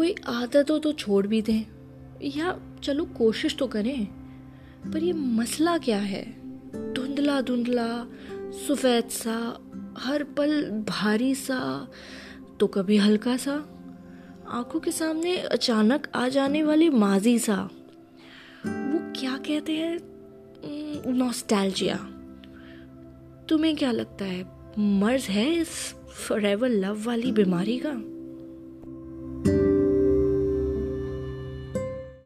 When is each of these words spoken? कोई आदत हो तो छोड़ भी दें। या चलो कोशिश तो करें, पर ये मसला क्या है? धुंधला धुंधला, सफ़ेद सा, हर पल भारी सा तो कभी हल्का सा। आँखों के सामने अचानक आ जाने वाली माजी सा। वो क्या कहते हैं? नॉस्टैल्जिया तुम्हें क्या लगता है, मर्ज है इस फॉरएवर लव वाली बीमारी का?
कोई 0.00 0.14
आदत 0.28 0.70
हो 0.70 0.78
तो 0.78 0.92
छोड़ 0.92 1.26
भी 1.26 1.42
दें। 1.42 1.64
या 2.24 2.58
चलो 2.82 3.04
कोशिश 3.04 3.56
तो 3.56 3.66
करें, 3.66 4.06
पर 4.92 5.02
ये 5.02 5.12
मसला 5.12 5.78
क्या 5.78 5.98
है? 5.98 6.22
धुंधला 6.94 7.40
धुंधला, 7.40 7.86
सफ़ेद 8.68 9.08
सा, 9.08 9.34
हर 9.98 10.22
पल 10.24 10.70
भारी 10.88 11.34
सा 11.34 11.88
तो 12.60 12.66
कभी 12.66 12.96
हल्का 12.96 13.36
सा। 13.36 13.52
आँखों 14.48 14.80
के 14.80 14.92
सामने 14.92 15.36
अचानक 15.36 16.08
आ 16.14 16.28
जाने 16.28 16.62
वाली 16.62 16.88
माजी 16.90 17.38
सा। 17.38 17.56
वो 18.66 19.12
क्या 19.20 19.36
कहते 19.36 19.72
हैं? 19.72 19.98
नॉस्टैल्जिया 21.06 21.96
तुम्हें 23.48 23.76
क्या 23.76 23.92
लगता 23.92 24.24
है, 24.24 24.46
मर्ज 24.78 25.24
है 25.24 25.50
इस 25.52 25.94
फॉरएवर 26.28 26.68
लव 26.68 27.06
वाली 27.06 27.32
बीमारी 27.32 27.78
का? 27.86 28.19